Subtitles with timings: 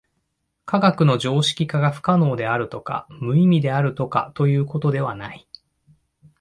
[0.65, 5.47] 科学の常識化が不可能であるとか無意味であるとかということではない。